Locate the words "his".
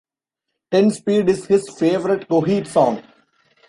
1.45-1.69